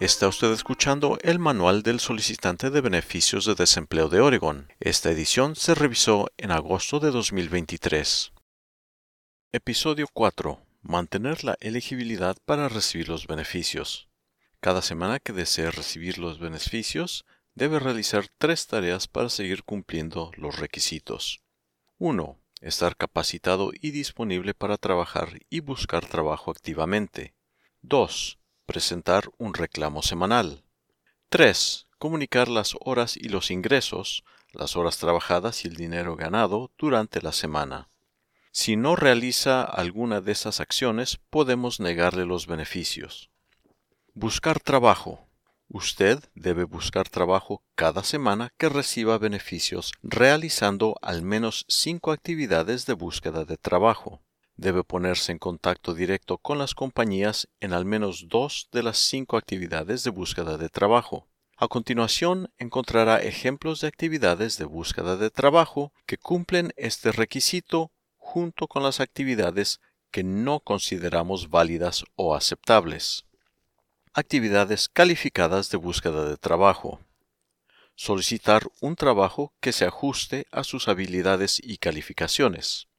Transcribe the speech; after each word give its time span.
Está 0.00 0.28
usted 0.28 0.50
escuchando 0.52 1.18
el 1.20 1.38
Manual 1.38 1.82
del 1.82 2.00
Solicitante 2.00 2.70
de 2.70 2.80
Beneficios 2.80 3.44
de 3.44 3.54
Desempleo 3.54 4.08
de 4.08 4.22
Oregon. 4.22 4.72
Esta 4.80 5.10
edición 5.10 5.56
se 5.56 5.74
revisó 5.74 6.30
en 6.38 6.52
agosto 6.52 7.00
de 7.00 7.10
2023. 7.10 8.32
Episodio 9.52 10.06
4. 10.10 10.58
Mantener 10.80 11.44
la 11.44 11.58
elegibilidad 11.60 12.38
para 12.46 12.70
recibir 12.70 13.10
los 13.10 13.26
beneficios. 13.26 14.08
Cada 14.60 14.80
semana 14.80 15.18
que 15.18 15.34
desee 15.34 15.70
recibir 15.70 16.16
los 16.16 16.38
beneficios, 16.38 17.26
debe 17.54 17.78
realizar 17.78 18.24
tres 18.38 18.68
tareas 18.68 19.06
para 19.06 19.28
seguir 19.28 19.64
cumpliendo 19.64 20.30
los 20.38 20.58
requisitos. 20.58 21.42
1. 21.98 22.40
Estar 22.62 22.96
capacitado 22.96 23.70
y 23.78 23.90
disponible 23.90 24.54
para 24.54 24.78
trabajar 24.78 25.40
y 25.50 25.60
buscar 25.60 26.06
trabajo 26.06 26.50
activamente. 26.50 27.34
2 27.82 28.39
presentar 28.70 29.32
un 29.36 29.52
reclamo 29.52 30.00
semanal. 30.00 30.62
3. 31.28 31.88
Comunicar 31.98 32.46
las 32.46 32.76
horas 32.78 33.16
y 33.16 33.28
los 33.28 33.50
ingresos, 33.50 34.22
las 34.52 34.76
horas 34.76 34.98
trabajadas 34.98 35.64
y 35.64 35.68
el 35.68 35.74
dinero 35.74 36.14
ganado 36.14 36.70
durante 36.78 37.20
la 37.20 37.32
semana. 37.32 37.88
Si 38.52 38.76
no 38.76 38.94
realiza 38.94 39.64
alguna 39.64 40.20
de 40.20 40.30
esas 40.30 40.60
acciones, 40.60 41.18
podemos 41.30 41.80
negarle 41.80 42.26
los 42.26 42.46
beneficios. 42.46 43.28
Buscar 44.14 44.60
trabajo. 44.60 45.26
Usted 45.66 46.22
debe 46.36 46.62
buscar 46.62 47.08
trabajo 47.08 47.64
cada 47.74 48.04
semana 48.04 48.52
que 48.56 48.68
reciba 48.68 49.18
beneficios 49.18 49.90
realizando 50.04 50.94
al 51.02 51.22
menos 51.22 51.64
cinco 51.68 52.12
actividades 52.12 52.86
de 52.86 52.92
búsqueda 52.92 53.44
de 53.44 53.56
trabajo 53.56 54.22
debe 54.60 54.84
ponerse 54.84 55.32
en 55.32 55.38
contacto 55.38 55.94
directo 55.94 56.36
con 56.36 56.58
las 56.58 56.74
compañías 56.74 57.48
en 57.60 57.72
al 57.72 57.86
menos 57.86 58.28
dos 58.28 58.68
de 58.72 58.82
las 58.82 58.98
cinco 58.98 59.36
actividades 59.36 60.04
de 60.04 60.10
búsqueda 60.10 60.58
de 60.58 60.68
trabajo. 60.68 61.26
A 61.56 61.66
continuación 61.68 62.52
encontrará 62.58 63.20
ejemplos 63.20 63.80
de 63.80 63.88
actividades 63.88 64.58
de 64.58 64.66
búsqueda 64.66 65.16
de 65.16 65.30
trabajo 65.30 65.92
que 66.06 66.18
cumplen 66.18 66.72
este 66.76 67.10
requisito 67.10 67.90
junto 68.16 68.66
con 68.68 68.82
las 68.82 69.00
actividades 69.00 69.80
que 70.10 70.24
no 70.24 70.60
consideramos 70.60 71.48
válidas 71.48 72.04
o 72.16 72.34
aceptables. 72.34 73.24
Actividades 74.12 74.88
calificadas 74.88 75.70
de 75.70 75.78
búsqueda 75.78 76.28
de 76.28 76.36
trabajo. 76.36 77.00
Solicitar 77.94 78.66
un 78.80 78.96
trabajo 78.96 79.54
que 79.60 79.72
se 79.72 79.86
ajuste 79.86 80.46
a 80.50 80.64
sus 80.64 80.88
habilidades 80.88 81.60
y 81.62 81.78
calificaciones 81.78 82.89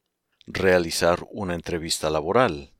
realizar 0.53 1.25
una 1.31 1.55
entrevista 1.55 2.09
laboral, 2.09 2.73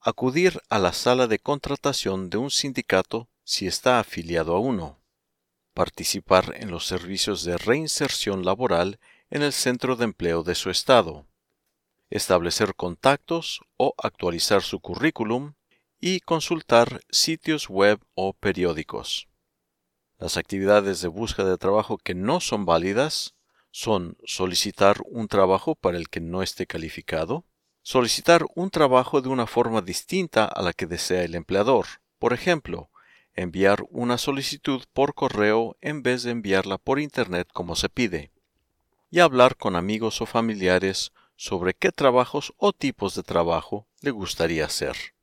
acudir 0.00 0.60
a 0.70 0.78
la 0.78 0.92
sala 0.92 1.26
de 1.26 1.38
contratación 1.38 2.30
de 2.30 2.38
un 2.38 2.50
sindicato 2.50 3.28
si 3.44 3.66
está 3.66 3.98
afiliado 3.98 4.54
a 4.54 4.60
uno, 4.60 5.00
participar 5.74 6.54
en 6.56 6.70
los 6.70 6.86
servicios 6.86 7.44
de 7.44 7.58
reinserción 7.58 8.44
laboral 8.44 8.98
en 9.30 9.42
el 9.42 9.52
centro 9.52 9.96
de 9.96 10.04
empleo 10.04 10.42
de 10.42 10.54
su 10.54 10.70
estado, 10.70 11.26
establecer 12.10 12.74
contactos 12.74 13.60
o 13.76 13.94
actualizar 13.98 14.62
su 14.62 14.80
currículum 14.80 15.54
y 16.00 16.20
consultar 16.20 17.00
sitios 17.10 17.68
web 17.68 18.00
o 18.14 18.32
periódicos. 18.32 19.28
Las 20.18 20.36
actividades 20.36 21.00
de 21.02 21.08
búsqueda 21.08 21.50
de 21.50 21.58
trabajo 21.58 21.98
que 21.98 22.14
no 22.14 22.40
son 22.40 22.64
válidas 22.64 23.35
son 23.76 24.16
solicitar 24.24 25.02
un 25.04 25.28
trabajo 25.28 25.74
para 25.74 25.98
el 25.98 26.08
que 26.08 26.18
no 26.18 26.42
esté 26.42 26.66
calificado, 26.66 27.44
solicitar 27.82 28.46
un 28.54 28.70
trabajo 28.70 29.20
de 29.20 29.28
una 29.28 29.46
forma 29.46 29.82
distinta 29.82 30.46
a 30.46 30.62
la 30.62 30.72
que 30.72 30.86
desea 30.86 31.24
el 31.24 31.34
empleador, 31.34 31.84
por 32.18 32.32
ejemplo, 32.32 32.88
enviar 33.34 33.84
una 33.90 34.16
solicitud 34.16 34.82
por 34.94 35.12
correo 35.12 35.76
en 35.82 36.02
vez 36.02 36.22
de 36.22 36.30
enviarla 36.30 36.78
por 36.78 36.98
Internet 36.98 37.50
como 37.52 37.76
se 37.76 37.90
pide, 37.90 38.30
y 39.10 39.20
hablar 39.20 39.58
con 39.58 39.76
amigos 39.76 40.22
o 40.22 40.26
familiares 40.26 41.12
sobre 41.36 41.74
qué 41.74 41.92
trabajos 41.92 42.54
o 42.56 42.72
tipos 42.72 43.14
de 43.14 43.24
trabajo 43.24 43.86
le 44.00 44.10
gustaría 44.10 44.64
hacer. 44.64 45.15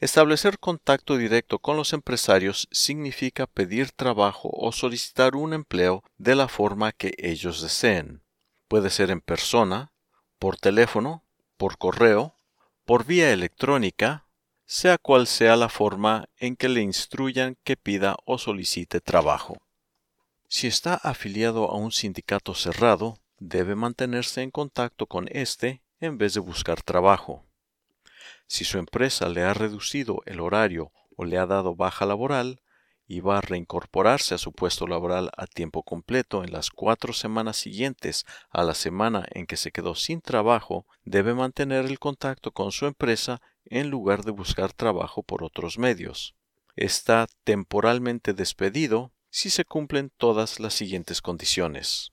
Establecer 0.00 0.60
contacto 0.60 1.16
directo 1.16 1.58
con 1.58 1.76
los 1.76 1.92
empresarios 1.92 2.68
significa 2.70 3.48
pedir 3.48 3.90
trabajo 3.90 4.48
o 4.52 4.70
solicitar 4.70 5.34
un 5.34 5.52
empleo 5.52 6.04
de 6.18 6.36
la 6.36 6.46
forma 6.46 6.92
que 6.92 7.14
ellos 7.18 7.62
deseen. 7.62 8.22
Puede 8.68 8.90
ser 8.90 9.10
en 9.10 9.20
persona, 9.20 9.92
por 10.38 10.56
teléfono, 10.56 11.24
por 11.56 11.78
correo, 11.78 12.36
por 12.84 13.06
vía 13.06 13.32
electrónica, 13.32 14.28
sea 14.66 14.98
cual 14.98 15.26
sea 15.26 15.56
la 15.56 15.68
forma 15.68 16.28
en 16.36 16.54
que 16.54 16.68
le 16.68 16.80
instruyan 16.80 17.56
que 17.64 17.76
pida 17.76 18.16
o 18.24 18.38
solicite 18.38 19.00
trabajo. 19.00 19.56
Si 20.46 20.68
está 20.68 20.94
afiliado 20.94 21.70
a 21.72 21.76
un 21.76 21.90
sindicato 21.90 22.54
cerrado, 22.54 23.18
debe 23.38 23.74
mantenerse 23.74 24.42
en 24.42 24.52
contacto 24.52 25.06
con 25.06 25.26
éste 25.32 25.82
en 25.98 26.18
vez 26.18 26.34
de 26.34 26.40
buscar 26.40 26.82
trabajo. 26.82 27.47
Si 28.48 28.64
su 28.64 28.78
empresa 28.78 29.28
le 29.28 29.42
ha 29.42 29.54
reducido 29.54 30.22
el 30.26 30.40
horario 30.40 30.90
o 31.16 31.24
le 31.24 31.38
ha 31.38 31.46
dado 31.46 31.76
baja 31.76 32.06
laboral 32.06 32.60
y 33.06 33.20
va 33.20 33.38
a 33.38 33.40
reincorporarse 33.40 34.34
a 34.34 34.38
su 34.38 34.52
puesto 34.52 34.86
laboral 34.86 35.30
a 35.36 35.46
tiempo 35.46 35.82
completo 35.82 36.44
en 36.44 36.52
las 36.52 36.70
cuatro 36.70 37.12
semanas 37.12 37.56
siguientes 37.56 38.26
a 38.50 38.62
la 38.64 38.74
semana 38.74 39.26
en 39.30 39.46
que 39.46 39.56
se 39.56 39.70
quedó 39.70 39.94
sin 39.94 40.20
trabajo, 40.20 40.86
debe 41.04 41.34
mantener 41.34 41.86
el 41.86 41.98
contacto 41.98 42.52
con 42.52 42.72
su 42.72 42.86
empresa 42.86 43.40
en 43.64 43.90
lugar 43.90 44.24
de 44.24 44.32
buscar 44.32 44.72
trabajo 44.72 45.22
por 45.22 45.44
otros 45.44 45.78
medios. 45.78 46.34
Está 46.76 47.26
temporalmente 47.44 48.34
despedido 48.34 49.12
si 49.30 49.50
se 49.50 49.64
cumplen 49.64 50.10
todas 50.16 50.58
las 50.58 50.74
siguientes 50.74 51.20
condiciones. 51.20 52.12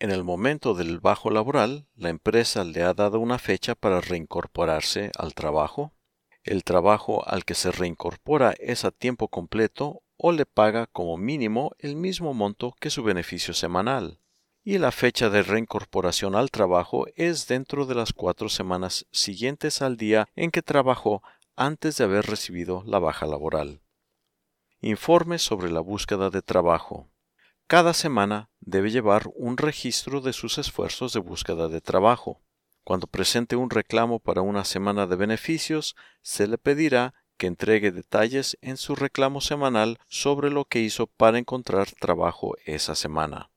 En 0.00 0.10
el 0.10 0.24
momento 0.24 0.74
del 0.74 0.98
bajo 0.98 1.30
laboral, 1.30 1.86
la 1.94 2.08
empresa 2.08 2.64
le 2.64 2.82
ha 2.82 2.94
dado 2.94 3.20
una 3.20 3.38
fecha 3.38 3.74
para 3.74 4.00
reincorporarse 4.00 5.12
al 5.16 5.34
trabajo. 5.34 5.94
El 6.42 6.64
trabajo 6.64 7.26
al 7.26 7.44
que 7.44 7.54
se 7.54 7.70
reincorpora 7.70 8.54
es 8.58 8.84
a 8.84 8.90
tiempo 8.90 9.28
completo 9.28 10.02
o 10.16 10.32
le 10.32 10.46
paga 10.46 10.86
como 10.86 11.16
mínimo 11.16 11.72
el 11.78 11.96
mismo 11.96 12.34
monto 12.34 12.74
que 12.80 12.90
su 12.90 13.02
beneficio 13.02 13.54
semanal. 13.54 14.20
Y 14.62 14.78
la 14.78 14.92
fecha 14.92 15.30
de 15.30 15.42
reincorporación 15.42 16.34
al 16.34 16.50
trabajo 16.50 17.06
es 17.14 17.46
dentro 17.46 17.86
de 17.86 17.94
las 17.94 18.12
cuatro 18.12 18.48
semanas 18.48 19.06
siguientes 19.12 19.80
al 19.80 19.96
día 19.96 20.26
en 20.34 20.50
que 20.50 20.62
trabajó 20.62 21.22
antes 21.54 21.98
de 21.98 22.04
haber 22.04 22.26
recibido 22.26 22.82
la 22.86 22.98
baja 22.98 23.26
laboral. 23.26 23.80
Informe 24.80 25.38
sobre 25.38 25.70
la 25.70 25.80
búsqueda 25.80 26.30
de 26.30 26.42
trabajo. 26.42 27.08
Cada 27.66 27.94
semana 27.94 28.50
debe 28.60 28.90
llevar 28.90 29.30
un 29.34 29.56
registro 29.56 30.20
de 30.20 30.34
sus 30.34 30.58
esfuerzos 30.58 31.14
de 31.14 31.20
búsqueda 31.20 31.68
de 31.68 31.80
trabajo. 31.80 32.42
Cuando 32.84 33.06
presente 33.06 33.56
un 33.56 33.70
reclamo 33.70 34.18
para 34.18 34.42
una 34.42 34.66
semana 34.66 35.06
de 35.06 35.16
beneficios, 35.16 35.96
se 36.20 36.46
le 36.46 36.58
pedirá 36.58 37.14
que 37.38 37.46
entregue 37.46 37.90
detalles 37.90 38.58
en 38.60 38.76
su 38.76 38.94
reclamo 38.94 39.40
semanal 39.40 39.98
sobre 40.08 40.50
lo 40.50 40.66
que 40.66 40.80
hizo 40.80 41.06
para 41.06 41.38
encontrar 41.38 41.90
trabajo 41.90 42.54
esa 42.66 42.94
semana. 42.94 43.50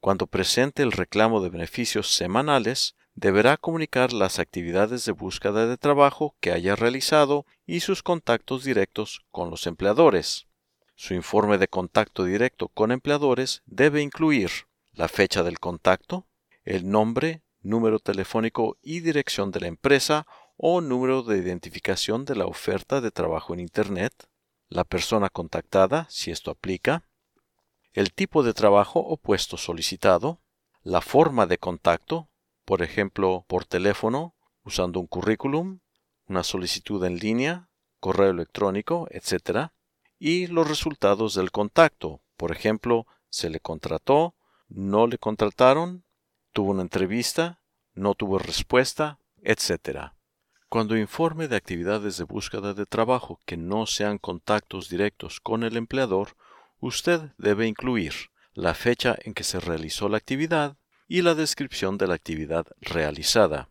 Cuando 0.00 0.26
presente 0.26 0.82
el 0.82 0.90
reclamo 0.90 1.40
de 1.40 1.48
beneficios 1.48 2.12
semanales, 2.12 2.96
deberá 3.14 3.56
comunicar 3.56 4.12
las 4.12 4.40
actividades 4.40 5.04
de 5.04 5.12
búsqueda 5.12 5.66
de 5.66 5.78
trabajo 5.78 6.34
que 6.40 6.50
haya 6.50 6.74
realizado 6.74 7.46
y 7.66 7.80
sus 7.80 8.02
contactos 8.02 8.64
directos 8.64 9.24
con 9.30 9.48
los 9.48 9.68
empleadores. 9.68 10.48
Su 10.94 11.14
informe 11.14 11.58
de 11.58 11.68
contacto 11.68 12.24
directo 12.24 12.68
con 12.68 12.92
empleadores 12.92 13.62
debe 13.66 14.00
incluir 14.00 14.50
la 14.92 15.08
fecha 15.08 15.42
del 15.42 15.58
contacto, 15.58 16.26
el 16.64 16.88
nombre, 16.88 17.42
número 17.60 17.98
telefónico 17.98 18.78
y 18.82 19.00
dirección 19.00 19.50
de 19.50 19.60
la 19.60 19.66
empresa 19.66 20.26
o 20.56 20.80
número 20.80 21.22
de 21.22 21.38
identificación 21.38 22.24
de 22.24 22.36
la 22.36 22.46
oferta 22.46 23.00
de 23.00 23.10
trabajo 23.10 23.54
en 23.54 23.60
Internet, 23.60 24.28
la 24.68 24.84
persona 24.84 25.28
contactada, 25.30 26.06
si 26.10 26.30
esto 26.30 26.50
aplica, 26.50 27.04
el 27.92 28.12
tipo 28.12 28.42
de 28.42 28.54
trabajo 28.54 29.00
o 29.00 29.16
puesto 29.16 29.56
solicitado, 29.56 30.40
la 30.82 31.00
forma 31.00 31.46
de 31.46 31.58
contacto, 31.58 32.28
por 32.64 32.82
ejemplo, 32.82 33.44
por 33.48 33.64
teléfono, 33.64 34.34
usando 34.64 35.00
un 35.00 35.06
currículum, 35.06 35.80
una 36.26 36.42
solicitud 36.42 37.04
en 37.04 37.18
línea, 37.18 37.68
correo 38.00 38.30
electrónico, 38.30 39.06
etc., 39.10 39.70
y 40.18 40.46
los 40.46 40.68
resultados 40.68 41.34
del 41.34 41.50
contacto. 41.50 42.22
Por 42.36 42.52
ejemplo, 42.52 43.06
se 43.28 43.50
le 43.50 43.60
contrató, 43.60 44.34
no 44.68 45.06
le 45.06 45.18
contrataron, 45.18 46.04
tuvo 46.52 46.70
una 46.70 46.82
entrevista, 46.82 47.60
no 47.94 48.14
tuvo 48.14 48.38
respuesta, 48.38 49.18
etc. 49.42 50.12
Cuando 50.68 50.96
informe 50.96 51.48
de 51.48 51.56
actividades 51.56 52.16
de 52.16 52.24
búsqueda 52.24 52.74
de 52.74 52.86
trabajo 52.86 53.38
que 53.46 53.56
no 53.56 53.86
sean 53.86 54.18
contactos 54.18 54.88
directos 54.88 55.40
con 55.40 55.62
el 55.62 55.76
empleador, 55.76 56.36
usted 56.80 57.32
debe 57.38 57.66
incluir 57.66 58.14
la 58.54 58.74
fecha 58.74 59.16
en 59.22 59.34
que 59.34 59.44
se 59.44 59.60
realizó 59.60 60.08
la 60.08 60.16
actividad 60.16 60.76
y 61.06 61.22
la 61.22 61.34
descripción 61.34 61.98
de 61.98 62.06
la 62.06 62.14
actividad 62.14 62.66
realizada. 62.80 63.68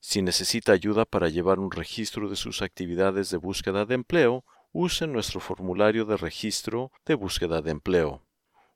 Si 0.00 0.22
necesita 0.22 0.72
ayuda 0.72 1.06
para 1.06 1.28
llevar 1.28 1.58
un 1.58 1.70
registro 1.70 2.28
de 2.28 2.36
sus 2.36 2.62
actividades 2.62 3.30
de 3.30 3.38
búsqueda 3.38 3.86
de 3.86 3.94
empleo, 3.94 4.44
use 4.74 5.06
nuestro 5.06 5.40
formulario 5.40 6.04
de 6.04 6.16
registro 6.16 6.90
de 7.06 7.14
búsqueda 7.14 7.62
de 7.62 7.70
empleo. 7.70 8.22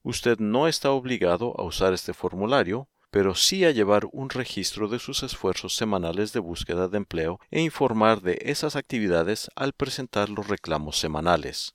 Usted 0.03 0.39
no 0.39 0.69
está 0.69 0.93
obligado 0.93 1.55
a 1.59 1.65
usar 1.65 1.93
este 1.93 2.15
formulario, 2.15 2.89
pero 3.11 3.35
sí 3.35 3.65
a 3.65 3.73
llevar 3.73 4.07
un 4.13 4.31
registro 4.31 4.89
de 4.89 5.01
sus 5.01 5.25
esfuerzos 5.25 5.75
semanales 5.75 6.33
de 6.33 6.39
búsqueda 6.41 6.89
de 6.89 6.99
empleo 6.99 7.41
e 7.51 7.61
informar 7.61 8.23
de 8.23 8.39
esas 8.43 8.77
actividades 8.77 9.51
al 9.57 9.73
presentar 9.73 10.31
los 10.31 10.47
reclamos 10.47 10.99
semanales. 10.99 11.75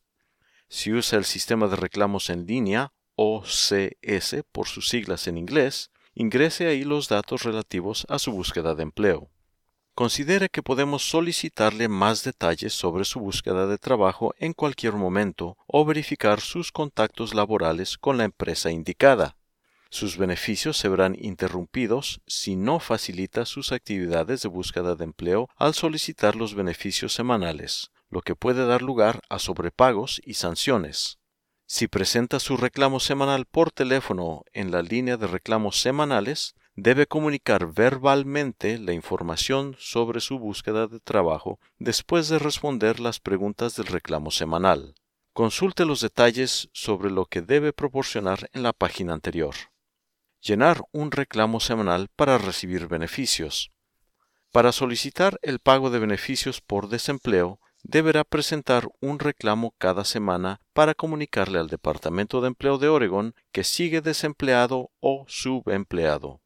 Si 0.69 0.93
usa 0.93 1.19
el 1.19 1.25
sistema 1.25 1.67
de 1.67 1.75
reclamos 1.75 2.29
en 2.29 2.45
línea, 2.45 2.93
OCS 3.15 4.37
por 4.53 4.67
sus 4.67 4.87
siglas 4.87 5.27
en 5.27 5.37
inglés, 5.37 5.91
ingrese 6.15 6.67
ahí 6.67 6.85
los 6.85 7.09
datos 7.09 7.43
relativos 7.43 8.05
a 8.07 8.19
su 8.19 8.31
búsqueda 8.31 8.73
de 8.73 8.83
empleo. 8.83 9.29
Considere 9.95 10.49
que 10.49 10.63
podemos 10.63 11.07
solicitarle 11.07 11.87
más 11.87 12.23
detalles 12.23 12.73
sobre 12.73 13.05
su 13.05 13.19
búsqueda 13.19 13.67
de 13.67 13.77
trabajo 13.77 14.33
en 14.39 14.53
cualquier 14.53 14.93
momento 14.93 15.55
o 15.67 15.85
verificar 15.85 16.41
sus 16.41 16.71
contactos 16.71 17.35
laborales 17.35 17.99
con 17.99 18.17
la 18.17 18.23
empresa 18.23 18.71
indicada. 18.71 19.37
Sus 19.91 20.17
beneficios 20.17 20.77
se 20.77 20.89
verán 20.89 21.15
interrumpidos 21.19 22.21
si 22.25 22.55
no 22.55 22.79
facilita 22.79 23.45
sus 23.45 23.71
actividades 23.71 24.41
de 24.41 24.49
búsqueda 24.49 24.95
de 24.95 25.03
empleo 25.03 25.47
al 25.57 25.75
solicitar 25.75 26.35
los 26.35 26.55
beneficios 26.55 27.13
semanales, 27.13 27.91
lo 28.09 28.21
que 28.21 28.35
puede 28.35 28.65
dar 28.65 28.81
lugar 28.81 29.19
a 29.29 29.37
sobrepagos 29.37 30.19
y 30.25 30.33
sanciones. 30.33 31.19
Si 31.67 31.87
presenta 31.87 32.39
su 32.39 32.57
reclamo 32.57 32.99
semanal 32.99 33.45
por 33.45 33.71
teléfono 33.71 34.43
en 34.53 34.71
la 34.71 34.81
línea 34.81 35.17
de 35.17 35.27
reclamos 35.27 35.79
semanales, 35.79 36.55
debe 36.75 37.05
comunicar 37.05 37.71
verbalmente 37.71 38.79
la 38.79 38.93
información 38.93 39.75
sobre 39.77 40.21
su 40.21 40.39
búsqueda 40.39 40.87
de 40.87 40.99
trabajo 40.99 41.59
después 41.77 42.29
de 42.29 42.39
responder 42.39 42.99
las 42.99 43.19
preguntas 43.19 43.75
del 43.75 43.87
reclamo 43.87 44.31
semanal. 44.31 44.95
Consulte 45.33 45.85
los 45.85 46.01
detalles 46.01 46.69
sobre 46.73 47.09
lo 47.09 47.25
que 47.25 47.41
debe 47.41 47.73
proporcionar 47.73 48.49
en 48.53 48.63
la 48.63 48.73
página 48.73 49.13
anterior. 49.13 49.55
Llenar 50.41 50.83
un 50.91 51.11
reclamo 51.11 51.59
semanal 51.59 52.09
para 52.15 52.37
recibir 52.37 52.87
beneficios. 52.87 53.71
Para 54.51 54.71
solicitar 54.71 55.39
el 55.41 55.59
pago 55.59 55.89
de 55.89 55.99
beneficios 55.99 56.61
por 56.61 56.89
desempleo, 56.89 57.59
deberá 57.81 58.23
presentar 58.23 58.87
un 58.99 59.19
reclamo 59.19 59.73
cada 59.77 60.05
semana 60.05 60.59
para 60.73 60.93
comunicarle 60.93 61.59
al 61.59 61.67
Departamento 61.67 62.41
de 62.41 62.47
Empleo 62.47 62.77
de 62.77 62.87
Oregon 62.87 63.35
que 63.51 63.63
sigue 63.63 64.01
desempleado 64.01 64.91
o 64.99 65.25
subempleado. 65.27 66.42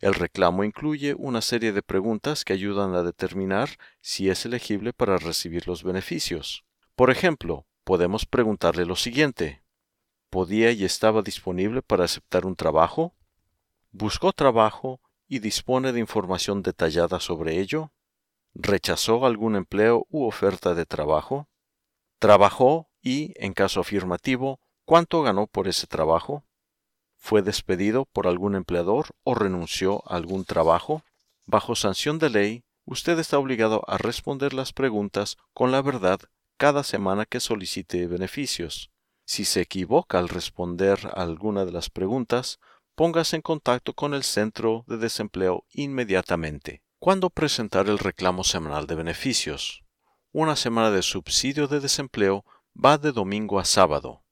El 0.00 0.14
reclamo 0.14 0.62
incluye 0.62 1.14
una 1.14 1.40
serie 1.40 1.72
de 1.72 1.82
preguntas 1.82 2.44
que 2.44 2.52
ayudan 2.52 2.94
a 2.94 3.02
determinar 3.02 3.70
si 4.00 4.28
es 4.28 4.44
elegible 4.44 4.92
para 4.92 5.16
recibir 5.16 5.66
los 5.66 5.82
beneficios. 5.82 6.64
Por 6.94 7.10
ejemplo, 7.10 7.66
podemos 7.84 8.26
preguntarle 8.26 8.84
lo 8.84 8.96
siguiente. 8.96 9.62
¿Podía 10.28 10.70
y 10.72 10.84
estaba 10.84 11.22
disponible 11.22 11.80
para 11.80 12.04
aceptar 12.04 12.44
un 12.44 12.56
trabajo? 12.56 13.14
¿Buscó 13.90 14.32
trabajo 14.32 15.00
y 15.26 15.38
dispone 15.38 15.92
de 15.92 16.00
información 16.00 16.62
detallada 16.62 17.18
sobre 17.20 17.58
ello? 17.58 17.92
¿Rechazó 18.54 19.24
algún 19.24 19.56
empleo 19.56 20.06
u 20.10 20.26
oferta 20.26 20.74
de 20.74 20.84
trabajo? 20.84 21.48
¿Trabajó 22.18 22.90
y, 23.00 23.32
en 23.36 23.54
caso 23.54 23.80
afirmativo, 23.80 24.60
cuánto 24.84 25.22
ganó 25.22 25.46
por 25.46 25.68
ese 25.68 25.86
trabajo? 25.86 26.44
Fue 27.26 27.42
despedido 27.42 28.04
por 28.04 28.28
algún 28.28 28.54
empleador 28.54 29.08
o 29.24 29.34
renunció 29.34 30.04
a 30.06 30.14
algún 30.14 30.44
trabajo, 30.44 31.02
bajo 31.44 31.74
sanción 31.74 32.20
de 32.20 32.30
ley, 32.30 32.64
usted 32.84 33.18
está 33.18 33.36
obligado 33.36 33.82
a 33.88 33.98
responder 33.98 34.54
las 34.54 34.72
preguntas 34.72 35.36
con 35.52 35.72
la 35.72 35.82
verdad 35.82 36.20
cada 36.56 36.84
semana 36.84 37.26
que 37.26 37.40
solicite 37.40 38.06
beneficios. 38.06 38.92
Si 39.24 39.44
se 39.44 39.60
equivoca 39.60 40.20
al 40.20 40.28
responder 40.28 41.00
a 41.04 41.22
alguna 41.22 41.64
de 41.64 41.72
las 41.72 41.90
preguntas, 41.90 42.60
póngase 42.94 43.34
en 43.34 43.42
contacto 43.42 43.92
con 43.92 44.14
el 44.14 44.22
centro 44.22 44.84
de 44.86 44.96
desempleo 44.96 45.64
inmediatamente. 45.72 46.84
¿Cuándo 47.00 47.30
presentar 47.30 47.88
el 47.88 47.98
reclamo 47.98 48.44
semanal 48.44 48.86
de 48.86 48.94
beneficios? 48.94 49.82
Una 50.30 50.54
semana 50.54 50.92
de 50.92 51.02
subsidio 51.02 51.66
de 51.66 51.80
desempleo 51.80 52.44
va 52.72 52.98
de 52.98 53.10
domingo 53.10 53.58
a 53.58 53.64
sábado. 53.64 54.22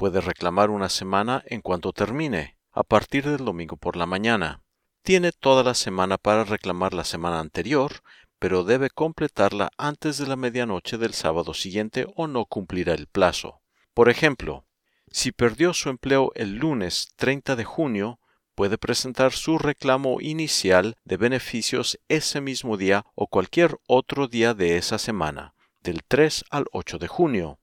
Puede 0.00 0.22
reclamar 0.22 0.70
una 0.70 0.88
semana 0.88 1.44
en 1.44 1.60
cuanto 1.60 1.92
termine, 1.92 2.56
a 2.72 2.84
partir 2.84 3.28
del 3.28 3.44
domingo 3.44 3.76
por 3.76 3.96
la 3.96 4.06
mañana. 4.06 4.62
Tiene 5.02 5.30
toda 5.30 5.62
la 5.62 5.74
semana 5.74 6.16
para 6.16 6.44
reclamar 6.44 6.94
la 6.94 7.04
semana 7.04 7.38
anterior, 7.38 7.92
pero 8.38 8.64
debe 8.64 8.88
completarla 8.88 9.70
antes 9.76 10.16
de 10.16 10.26
la 10.26 10.36
medianoche 10.36 10.96
del 10.96 11.12
sábado 11.12 11.52
siguiente 11.52 12.06
o 12.16 12.28
no 12.28 12.46
cumplirá 12.46 12.94
el 12.94 13.08
plazo. 13.08 13.60
Por 13.92 14.08
ejemplo, 14.08 14.64
si 15.10 15.32
perdió 15.32 15.74
su 15.74 15.90
empleo 15.90 16.32
el 16.34 16.54
lunes 16.54 17.12
30 17.16 17.54
de 17.54 17.64
junio, 17.64 18.20
puede 18.54 18.78
presentar 18.78 19.32
su 19.32 19.58
reclamo 19.58 20.22
inicial 20.22 20.96
de 21.04 21.18
beneficios 21.18 22.00
ese 22.08 22.40
mismo 22.40 22.78
día 22.78 23.04
o 23.14 23.26
cualquier 23.26 23.76
otro 23.86 24.28
día 24.28 24.54
de 24.54 24.78
esa 24.78 24.96
semana, 24.96 25.52
del 25.82 26.04
3 26.04 26.46
al 26.48 26.64
8 26.72 26.96
de 26.96 27.06
junio. 27.06 27.58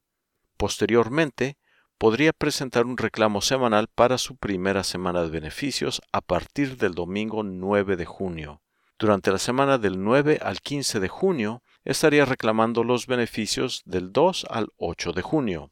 Posteriormente, 0.56 1.57
podría 1.98 2.34
presentar 2.34 2.86
un 2.86 2.98
reclamo 2.98 3.42
semanal 3.42 3.88
para 3.88 4.18
su 4.18 4.36
primera 4.36 4.84
semana 4.84 5.22
de 5.24 5.30
beneficios 5.30 6.02
a 6.12 6.22
partir 6.22 6.78
del 6.78 6.94
domingo 6.94 7.44
9 7.44 7.96
de 7.96 8.06
junio. 8.06 8.62
Durante 9.00 9.32
la 9.32 9.38
semana 9.38 9.78
del 9.78 10.04
9 10.04 10.40
al 10.42 10.62
15 10.62 11.00
de 11.00 11.08
junio 11.08 11.62
estaría 11.86 12.26
reclamando 12.26 12.84
los 12.84 13.08
beneficios 13.08 13.82
del 13.86 14.12
2 14.12 14.48
al 14.50 14.70
8 14.78 15.14
de 15.14 15.22
junio. 15.22 15.72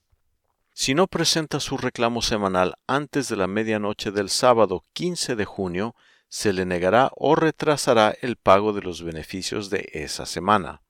Si 0.74 0.94
no 0.94 1.07
presenta 1.07 1.60
su 1.60 1.77
reclamo 1.77 2.22
semanal 2.22 2.75
antes 2.86 3.30
de 3.30 3.38
la 3.38 3.48
medianoche 3.48 4.12
del 4.12 4.30
sábado 4.30 4.83
15 4.94 5.36
de 5.36 5.45
junio, 5.45 5.95
se 6.27 6.54
le 6.54 6.66
negará 6.66 7.12
o 7.16 7.36
retrasará 7.36 8.13
el 8.22 8.36
pago 8.36 8.74
de 8.74 8.81
los 8.81 9.01
beneficios 9.01 9.69
de 9.69 9.89
esa 9.94 10.25
semana. 10.25 10.81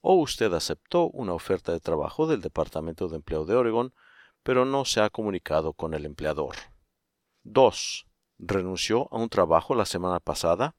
o 0.00 0.14
usted 0.14 0.52
aceptó 0.52 1.08
una 1.10 1.32
oferta 1.32 1.72
de 1.72 1.80
trabajo 1.80 2.26
del 2.26 2.40
Departamento 2.40 3.08
de 3.08 3.16
Empleo 3.16 3.44
de 3.44 3.54
Oregon, 3.54 3.94
pero 4.42 4.64
no 4.64 4.84
se 4.84 5.00
ha 5.00 5.10
comunicado 5.10 5.72
con 5.72 5.94
el 5.94 6.04
empleador. 6.04 6.56
2 7.44 8.06
renunció 8.42 9.08
a 9.12 9.18
un 9.18 9.28
trabajo 9.28 9.74
la 9.74 9.86
semana 9.86 10.20
pasada? 10.20 10.74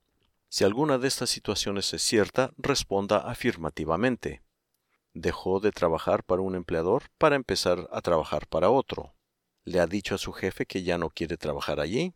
Si 0.50 0.63
alguna 0.63 0.98
de 0.98 1.08
estas 1.08 1.29
situaciones 1.29 1.93
es 1.93 2.03
cierta, 2.03 2.51
responda 2.58 3.17
afirmativamente. 3.17 4.43
¿Dejó 5.13 5.60
de 5.60 5.72
trabajar 5.72 6.24
para 6.24 6.41
un 6.41 6.55
empleador 6.55 7.03
para 7.17 7.36
empezar 7.36 7.89
a 7.91 8.01
trabajar 8.01 8.48
para 8.48 8.70
otro? 8.70 9.15
¿Le 9.63 9.79
ha 9.79 9.88
dicho 9.88 10.13
a 10.13 10.17
su 10.17 10.34
jefe 10.34 10.65
que 10.65 10.84
ya 10.84 10.98
no 10.98 11.10
quiere 11.10 11.38
trabajar 11.38 11.79
allí? 11.79 12.13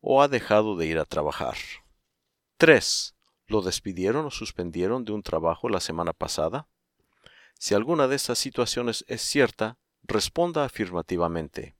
¿O 0.00 0.20
ha 0.20 0.28
dejado 0.28 0.76
de 0.76 0.86
ir 0.86 0.98
a 0.98 1.04
trabajar? 1.04 1.56
3. 2.56 3.14
¿Lo 3.46 3.62
despidieron 3.62 4.26
o 4.26 4.30
suspendieron 4.30 5.04
de 5.04 5.12
un 5.12 5.22
trabajo 5.22 5.68
la 5.68 5.80
semana 5.80 6.12
pasada? 6.12 6.68
Si 7.58 7.74
alguna 7.74 8.08
de 8.08 8.16
estas 8.16 8.38
situaciones 8.38 9.04
es 9.06 9.22
cierta, 9.22 9.78
responda 10.02 10.64
afirmativamente. 10.64 11.76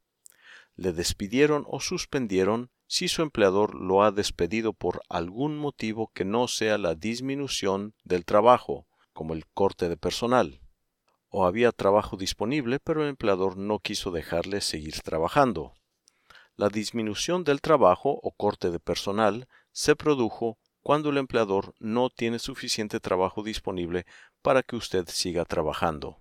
Le 0.75 0.93
despidieron 0.93 1.65
o 1.69 1.81
suspendieron 1.81 2.71
si 2.87 3.09
su 3.09 3.23
empleador 3.23 3.75
lo 3.75 4.03
ha 4.03 4.11
despedido 4.11 4.73
por 4.73 5.03
algún 5.09 5.57
motivo 5.57 6.11
que 6.15 6.25
no 6.25 6.49
sea 6.49 6.79
la 6.79 6.95
disminución 6.95 7.95
del 8.05 8.25
trabajo, 8.25 8.87
como 9.13 9.35
el 9.35 9.47
corte 9.47 9.89
de 9.89 9.97
personal. 9.97 10.61
O 11.29 11.47
había 11.47 11.73
trabajo 11.73 12.17
disponible 12.17 12.81
pero 12.81 13.03
el 13.03 13.09
empleador 13.09 13.57
no 13.57 13.79
quiso 13.79 14.11
dejarle 14.11 14.61
seguir 14.61 15.01
trabajando. 15.01 15.77
La 16.57 16.69
disminución 16.69 17.45
del 17.45 17.63
trabajo 17.63 18.21
o 18.23 18.33
corte 18.33 18.71
de 18.71 18.79
personal 18.79 19.49
se 19.73 19.97
produjo 19.97 20.59
cuando 20.83 21.11
el 21.11 21.17
empleador 21.17 21.75
no 21.79 22.11
tiene 22.11 22.39
suficiente 22.39 23.01
trabajo 23.01 23.43
disponible 23.43 24.05
para 24.43 24.63
que 24.63 24.77
usted 24.77 25.09
siga 25.09 25.45
trabajando. 25.45 26.19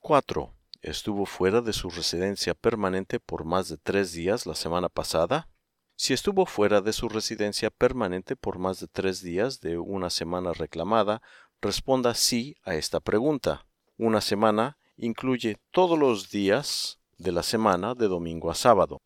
4. 0.00 0.54
¿Estuvo 0.84 1.24
fuera 1.24 1.62
de 1.62 1.72
su 1.72 1.88
residencia 1.88 2.52
permanente 2.52 3.18
por 3.18 3.46
más 3.46 3.70
de 3.70 3.78
tres 3.78 4.12
días 4.12 4.44
la 4.44 4.54
semana 4.54 4.90
pasada? 4.90 5.48
Si 5.96 6.12
estuvo 6.12 6.44
fuera 6.44 6.82
de 6.82 6.92
su 6.92 7.08
residencia 7.08 7.70
permanente 7.70 8.36
por 8.36 8.58
más 8.58 8.80
de 8.80 8.86
tres 8.86 9.22
días 9.22 9.62
de 9.62 9.78
una 9.78 10.10
semana 10.10 10.52
reclamada, 10.52 11.22
responda 11.62 12.12
sí 12.12 12.56
a 12.64 12.74
esta 12.74 13.00
pregunta. 13.00 13.64
Una 13.96 14.20
semana 14.20 14.76
incluye 14.98 15.56
todos 15.70 15.98
los 15.98 16.28
días 16.28 17.00
de 17.16 17.32
la 17.32 17.42
semana 17.42 17.94
de 17.94 18.06
domingo 18.06 18.50
a 18.50 18.54
sábado. 18.54 19.00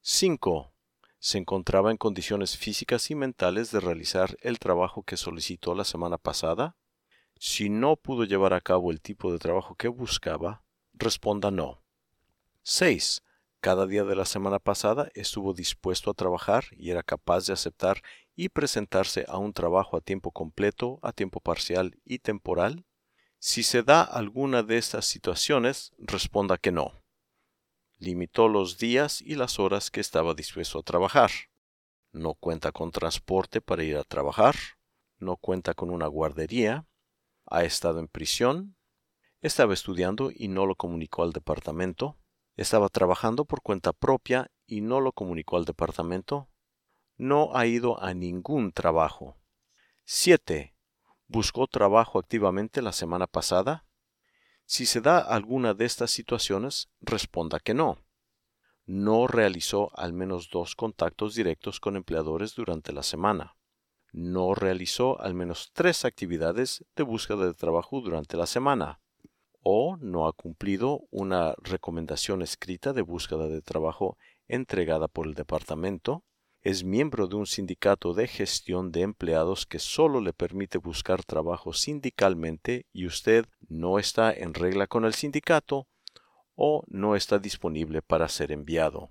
5 0.00 0.72
se 1.20 1.38
encontraba 1.38 1.92
en 1.92 1.96
condiciones 1.96 2.56
físicas 2.56 3.08
y 3.12 3.14
mentales 3.14 3.70
de 3.70 3.78
realizar 3.78 4.36
el 4.40 4.58
trabajo 4.58 5.04
que 5.04 5.16
solicitó 5.16 5.76
la 5.76 5.84
semana 5.84 6.18
pasada? 6.18 6.76
Si 7.36 7.70
no 7.70 7.94
pudo 7.94 8.24
llevar 8.24 8.52
a 8.52 8.60
cabo 8.60 8.90
el 8.90 9.00
tipo 9.00 9.30
de 9.30 9.38
trabajo 9.38 9.76
que 9.76 9.86
buscaba, 9.86 10.64
responda 10.98 11.50
no. 11.50 11.82
6. 12.62 13.22
Cada 13.60 13.86
día 13.86 14.04
de 14.04 14.14
la 14.14 14.24
semana 14.24 14.58
pasada 14.58 15.10
estuvo 15.14 15.54
dispuesto 15.54 16.10
a 16.10 16.14
trabajar 16.14 16.64
y 16.76 16.90
era 16.90 17.02
capaz 17.02 17.46
de 17.46 17.52
aceptar 17.52 18.02
y 18.36 18.50
presentarse 18.50 19.24
a 19.28 19.38
un 19.38 19.52
trabajo 19.52 19.96
a 19.96 20.00
tiempo 20.00 20.30
completo, 20.30 21.00
a 21.02 21.12
tiempo 21.12 21.40
parcial 21.40 21.98
y 22.04 22.20
temporal. 22.20 22.84
Si 23.38 23.62
se 23.62 23.82
da 23.82 24.02
alguna 24.02 24.62
de 24.62 24.78
estas 24.78 25.06
situaciones, 25.06 25.92
responda 25.98 26.58
que 26.58 26.72
no 26.72 27.02
limitó 27.98 28.48
los 28.48 28.78
días 28.78 29.20
y 29.20 29.34
las 29.34 29.58
horas 29.58 29.90
que 29.90 30.00
estaba 30.00 30.34
dispuesto 30.34 30.78
a 30.78 30.82
trabajar. 30.82 31.30
No 32.12 32.34
cuenta 32.34 32.72
con 32.72 32.90
transporte 32.90 33.60
para 33.60 33.84
ir 33.84 33.96
a 33.96 34.04
trabajar, 34.04 34.54
no 35.18 35.36
cuenta 35.36 35.74
con 35.74 35.90
una 35.90 36.06
guardería, 36.06 36.86
ha 37.46 37.64
estado 37.64 37.98
en 38.00 38.08
prisión, 38.08 38.76
estaba 39.40 39.74
estudiando 39.74 40.30
y 40.34 40.48
no 40.48 40.66
lo 40.66 40.74
comunicó 40.74 41.22
al 41.22 41.32
departamento, 41.32 42.18
estaba 42.56 42.88
trabajando 42.88 43.44
por 43.44 43.62
cuenta 43.62 43.92
propia 43.92 44.50
y 44.66 44.80
no 44.80 45.00
lo 45.00 45.12
comunicó 45.12 45.56
al 45.56 45.64
departamento, 45.64 46.48
no 47.16 47.54
ha 47.56 47.66
ido 47.66 48.02
a 48.02 48.14
ningún 48.14 48.72
trabajo. 48.72 49.36
7. 50.04 50.74
¿Buscó 51.26 51.66
trabajo 51.66 52.18
activamente 52.18 52.80
la 52.82 52.92
semana 52.92 53.26
pasada? 53.26 53.86
Si 54.64 54.86
se 54.86 55.00
da 55.00 55.18
alguna 55.18 55.74
de 55.74 55.84
estas 55.84 56.10
situaciones, 56.10 56.90
responda 57.00 57.60
que 57.60 57.74
no. 57.74 58.04
No 58.86 59.26
realizó 59.26 59.90
al 59.98 60.12
menos 60.12 60.48
dos 60.50 60.74
contactos 60.74 61.34
directos 61.34 61.80
con 61.80 61.96
empleadores 61.96 62.54
durante 62.54 62.92
la 62.92 63.02
semana. 63.02 63.56
No 64.12 64.54
realizó 64.54 65.20
al 65.20 65.34
menos 65.34 65.70
tres 65.74 66.04
actividades 66.04 66.84
de 66.96 67.02
búsqueda 67.02 67.46
de 67.46 67.54
trabajo 67.54 68.00
durante 68.00 68.36
la 68.36 68.46
semana. 68.46 69.00
O 69.70 69.98
no 70.00 70.26
ha 70.26 70.32
cumplido 70.32 71.02
una 71.10 71.54
recomendación 71.58 72.40
escrita 72.40 72.94
de 72.94 73.02
búsqueda 73.02 73.48
de 73.48 73.60
trabajo 73.60 74.16
entregada 74.46 75.08
por 75.08 75.26
el 75.26 75.34
departamento 75.34 76.24
es 76.62 76.84
miembro 76.84 77.26
de 77.26 77.36
un 77.36 77.44
sindicato 77.44 78.14
de 78.14 78.28
gestión 78.28 78.92
de 78.92 79.02
empleados 79.02 79.66
que 79.66 79.78
solo 79.78 80.22
le 80.22 80.32
permite 80.32 80.78
buscar 80.78 81.22
trabajo 81.22 81.74
sindicalmente 81.74 82.86
y 82.94 83.04
usted 83.04 83.44
no 83.68 83.98
está 83.98 84.32
en 84.32 84.54
regla 84.54 84.86
con 84.86 85.04
el 85.04 85.12
sindicato 85.12 85.86
o 86.54 86.82
no 86.86 87.14
está 87.14 87.38
disponible 87.38 88.00
para 88.00 88.30
ser 88.30 88.52
enviado. 88.52 89.10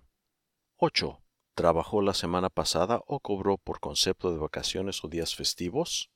8. 0.77 1.21
¿Trabajó 1.53 2.01
la 2.01 2.15
semana 2.15 2.49
pasada 2.49 3.03
o 3.05 3.19
cobró 3.19 3.59
por 3.59 3.79
concepto 3.79 4.31
de 4.31 4.39
vacaciones 4.39 5.03
o 5.03 5.07
días 5.07 5.35
festivos? 5.35 6.09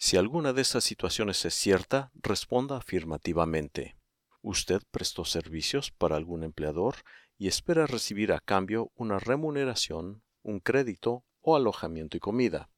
Si 0.00 0.16
alguna 0.16 0.52
de 0.52 0.62
estas 0.62 0.84
situaciones 0.84 1.44
es 1.44 1.54
cierta, 1.54 2.12
responda 2.14 2.76
afirmativamente. 2.76 3.96
Usted 4.42 4.80
prestó 4.92 5.24
servicios 5.24 5.90
para 5.90 6.14
algún 6.14 6.44
empleador 6.44 6.94
y 7.36 7.48
espera 7.48 7.84
recibir 7.84 8.32
a 8.32 8.38
cambio 8.38 8.92
una 8.94 9.18
remuneración 9.18 10.22
un 10.42 10.60
crédito 10.60 11.24
o 11.40 11.56
alojamiento 11.56 12.16
y 12.16 12.20
comida. 12.20 12.70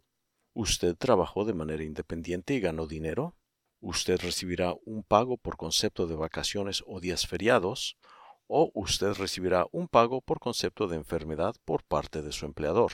¿Usted 0.55 0.97
trabajó 0.97 1.45
de 1.45 1.53
manera 1.53 1.85
independiente 1.85 2.55
y 2.55 2.61
ganó 2.61 2.87
dinero? 2.87 3.37
¿Usted 3.81 4.19
recibirá 4.19 4.75
un 4.87 5.05
pago 5.05 5.37
por 5.37 5.59
concepto 5.59 6.07
de 6.07 6.17
vacaciones 6.17 6.83
o 6.87 7.01
días 7.01 7.27
feriados? 7.27 7.99
¿O 8.47 8.73
usted 8.75 9.13
recibirá 9.13 9.67
un 9.73 9.89
pago 9.89 10.23
por 10.23 10.41
concepto 10.41 10.89
de 10.89 10.97
enfermedad 10.97 11.55
por 11.67 11.85
parte 11.85 12.23
de 12.23 12.33
su 12.33 12.47
empleador? 12.47 12.93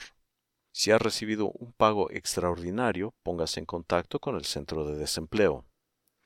Si 0.79 0.91
ha 0.91 0.99
recibido 0.99 1.49
un 1.49 1.73
pago 1.73 2.11
extraordinario, 2.11 3.15
póngase 3.23 3.59
en 3.59 3.65
contacto 3.65 4.19
con 4.19 4.35
el 4.35 4.45
centro 4.45 4.85
de 4.85 4.95
desempleo. 4.95 5.65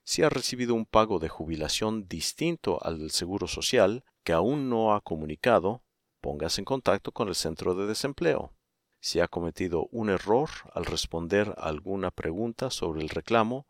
Si 0.04 0.22
ha 0.22 0.28
recibido 0.28 0.74
un 0.74 0.84
pago 0.84 1.18
de 1.18 1.30
jubilación 1.30 2.06
distinto 2.06 2.78
al 2.84 2.98
del 2.98 3.12
Seguro 3.12 3.48
Social 3.48 4.04
que 4.22 4.34
aún 4.34 4.68
no 4.68 4.94
ha 4.94 5.00
comunicado, 5.00 5.82
póngase 6.20 6.60
en 6.60 6.66
contacto 6.66 7.12
con 7.12 7.28
el 7.28 7.34
centro 7.34 7.74
de 7.74 7.86
desempleo. 7.86 8.52
Si 9.00 9.20
ha 9.20 9.26
cometido 9.26 9.86
un 9.90 10.10
error 10.10 10.50
al 10.74 10.84
responder 10.84 11.54
a 11.56 11.68
alguna 11.68 12.10
pregunta 12.10 12.68
sobre 12.68 13.00
el 13.00 13.08
reclamo, 13.08 13.66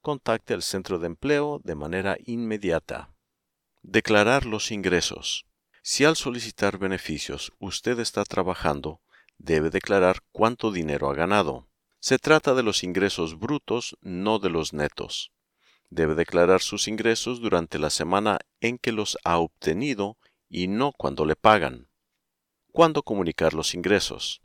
contacte 0.00 0.54
al 0.54 0.62
centro 0.62 1.00
de 1.00 1.08
empleo 1.08 1.60
de 1.64 1.74
manera 1.74 2.16
inmediata. 2.24 3.12
Declarar 3.82 4.46
los 4.46 4.70
ingresos. 4.70 5.44
Si 5.82 6.04
al 6.04 6.14
solicitar 6.14 6.78
beneficios 6.78 7.52
usted 7.58 7.98
está 7.98 8.24
trabajando, 8.24 9.00
debe 9.44 9.68
declarar 9.68 10.20
cuánto 10.32 10.72
dinero 10.72 11.10
ha 11.10 11.14
ganado. 11.14 11.68
Se 12.00 12.18
trata 12.18 12.54
de 12.54 12.62
los 12.62 12.82
ingresos 12.82 13.38
brutos, 13.38 13.96
no 14.00 14.38
de 14.38 14.48
los 14.48 14.72
netos. 14.72 15.32
Debe 15.90 16.14
declarar 16.14 16.62
sus 16.62 16.88
ingresos 16.88 17.40
durante 17.40 17.78
la 17.78 17.90
semana 17.90 18.38
en 18.60 18.78
que 18.78 18.92
los 18.92 19.18
ha 19.22 19.38
obtenido 19.38 20.16
y 20.48 20.66
no 20.66 20.92
cuando 20.92 21.26
le 21.26 21.36
pagan. 21.36 21.88
¿Cuándo 22.72 23.02
comunicar 23.02 23.52
los 23.52 23.74
ingresos? 23.74 24.42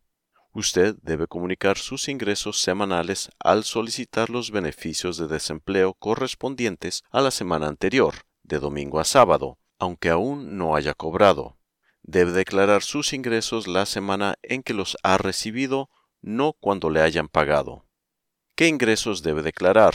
Usted 0.53 0.95
debe 1.01 1.27
comunicar 1.27 1.77
sus 1.77 2.09
ingresos 2.09 2.59
semanales 2.59 3.29
al 3.39 3.63
solicitar 3.63 4.29
los 4.29 4.51
beneficios 4.51 5.17
de 5.17 5.27
desempleo 5.27 5.93
correspondientes 5.93 7.03
a 7.11 7.21
la 7.21 7.31
semana 7.31 7.67
anterior, 7.67 8.15
de 8.43 8.59
domingo 8.59 8.99
a 8.99 9.05
sábado, 9.05 9.59
aunque 9.77 10.09
aún 10.09 10.57
no 10.57 10.75
haya 10.75 10.93
cobrado. 10.93 11.58
Debe 12.11 12.31
declarar 12.31 12.81
sus 12.81 13.13
ingresos 13.13 13.67
la 13.67 13.85
semana 13.85 14.33
en 14.41 14.63
que 14.63 14.73
los 14.73 14.97
ha 15.03 15.19
recibido, 15.19 15.91
no 16.21 16.53
cuando 16.53 16.89
le 16.89 17.01
hayan 17.01 17.27
pagado. 17.27 17.85
¿Qué 18.55 18.67
ingresos 18.67 19.21
debe 19.21 19.43
declarar? 19.43 19.93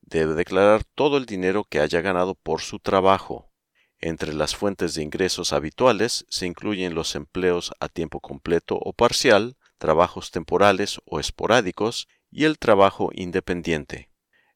Debe 0.00 0.34
declarar 0.34 0.84
todo 0.84 1.16
el 1.16 1.26
dinero 1.26 1.64
que 1.64 1.80
haya 1.80 2.00
ganado 2.02 2.36
por 2.36 2.60
su 2.60 2.78
trabajo, 2.78 3.50
entre 3.98 4.32
las 4.32 4.54
fuentes 4.54 4.94
de 4.94 5.02
ingresos 5.02 5.52
habituales 5.52 6.24
se 6.28 6.46
incluyen 6.46 6.94
los 6.94 7.16
empleos 7.16 7.72
a 7.80 7.88
tiempo 7.88 8.20
completo 8.20 8.78
o 8.80 8.92
parcial, 8.92 9.56
trabajos 9.78 10.30
temporales 10.30 11.00
o 11.04 11.18
esporádicos 11.18 12.06
y 12.30 12.44
el 12.44 12.58
trabajo 12.58 13.10
independiente. 13.12 14.08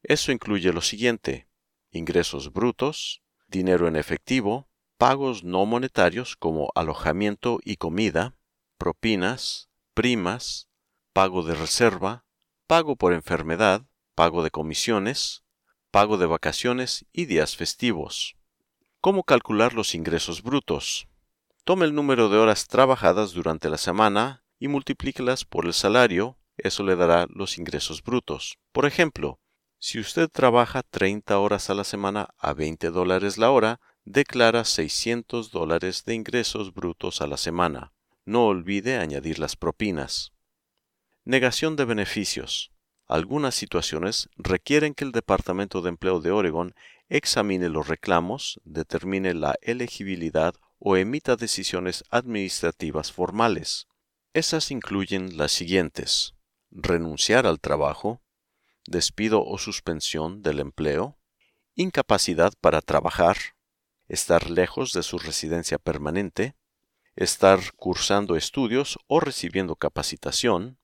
Eso 0.05 0.31
incluye 0.31 0.73
lo 0.73 0.81
siguiente 0.81 1.49
ingresos 1.91 2.53
brutos, 2.53 3.23
dinero 3.49 3.89
en 3.89 3.97
efectivo, 3.97 4.69
pagos 4.99 5.45
no 5.45 5.64
monetarios 5.64 6.35
como 6.35 6.73
alojamiento 6.75 7.61
y 7.64 7.76
comida, 7.76 8.35
propinas, 8.78 9.71
primas, 9.95 10.69
pago 11.12 11.45
de 11.45 11.55
reserva, 11.55 12.25
pago 12.67 12.97
por 12.97 13.12
enfermedad, 13.12 13.87
pago 14.17 14.43
de 14.43 14.50
comisiones, 14.50 15.45
pago 15.93 16.19
de 16.19 16.26
vacaciones 16.26 17.07
y 17.12 17.26
días 17.26 17.57
festivos. 17.57 18.37
¿Cómo 19.00 19.23
calcular 19.23 19.73
los 19.73 19.95
ingresos 19.95 20.43
brutos? 20.43 21.07
Tome 21.62 21.85
el 21.85 21.95
número 21.95 22.28
de 22.28 22.38
horas 22.38 22.67
trabajadas 22.67 23.33
durante 23.33 23.71
la 23.71 23.78
semana 23.78 24.43
y 24.59 24.67
multiplíquelas 24.67 25.45
por 25.45 25.67
el 25.67 25.75
salario, 25.75 26.38
eso 26.57 26.83
le 26.83 26.97
dará 26.97 27.28
los 27.31 27.57
ingresos 27.57 28.02
brutos. 28.02 28.59
Por 28.73 28.85
ejemplo, 28.85 29.38
si 29.78 30.00
usted 30.00 30.28
trabaja 30.28 30.83
30 30.83 31.38
horas 31.38 31.71
a 31.71 31.75
la 31.75 31.85
semana 31.85 32.31
a 32.37 32.52
20 32.52 32.90
dólares 32.90 33.38
la 33.38 33.52
hora, 33.52 33.81
declara 34.11 34.65
600 34.65 35.50
dólares 35.50 36.05
de 36.07 36.15
ingresos 36.15 36.73
brutos 36.73 37.21
a 37.21 37.27
la 37.27 37.37
semana. 37.37 37.93
No 38.25 38.47
olvide 38.47 38.97
añadir 38.97 39.38
las 39.38 39.55
propinas. 39.55 40.33
Negación 41.25 41.77
de 41.77 41.85
beneficios. 41.85 42.73
algunas 43.07 43.55
situaciones 43.55 44.29
requieren 44.37 44.93
que 44.93 45.05
el 45.05 45.12
Departamento 45.12 45.81
de 45.81 45.88
Empleo 45.88 46.21
de 46.21 46.31
Oregon 46.31 46.75
examine 47.09 47.71
los 47.71 47.88
reclamos, 47.88 48.61
determine 48.65 49.33
la 49.33 49.55
elegibilidad 49.62 50.55
o 50.79 50.97
emita 50.97 51.37
decisiones 51.37 52.05
administrativas 52.11 53.11
formales. 53.12 53.88
Esas 54.35 54.71
incluyen 54.71 55.38
las 55.38 55.53
siguientes. 55.53 56.35
Renunciar 56.71 57.47
al 57.47 57.61
trabajo, 57.61 58.21
despido 58.87 59.43
o 59.43 59.57
suspensión 59.57 60.43
del 60.43 60.61
empleo, 60.61 61.19
incapacidad 61.75 62.53
para 62.61 62.83
trabajar, 62.83 63.37
estar 64.09 64.50
lejos 64.50 64.93
de 64.93 65.03
su 65.03 65.19
residencia 65.19 65.79
permanente, 65.79 66.57
estar 67.15 67.61
cursando 67.77 68.37
estudios 68.37 68.99
o 69.07 69.21
recibiendo 69.21 69.77
capacitación, 69.77 70.79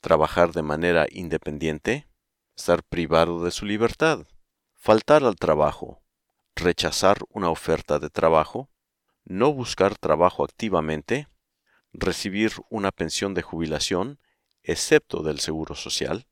trabajar 0.00 0.52
de 0.52 0.62
manera 0.62 1.06
independiente, 1.10 2.08
estar 2.56 2.82
privado 2.82 3.44
de 3.44 3.50
su 3.50 3.66
libertad, 3.66 4.26
faltar 4.74 5.24
al 5.24 5.36
trabajo, 5.36 6.02
rechazar 6.54 7.18
una 7.28 7.50
oferta 7.50 7.98
de 7.98 8.10
trabajo, 8.10 8.70
no 9.24 9.52
buscar 9.52 9.96
trabajo 9.96 10.44
activamente, 10.44 11.28
recibir 11.92 12.52
una 12.70 12.90
pensión 12.92 13.34
de 13.34 13.42
jubilación, 13.42 14.20
excepto 14.62 15.22
del 15.22 15.40
Seguro 15.40 15.74
Social, 15.74 16.26